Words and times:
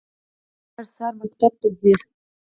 ماريه 0.71 0.75
هر 0.79 0.85
سهار 0.95 1.13
ښوونځي 1.17 1.47
ته 1.59 1.67
ځي 1.79 1.93